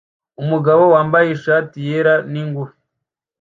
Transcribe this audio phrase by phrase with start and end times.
[0.41, 2.77] Umugabo wambaye ishati yera nigufi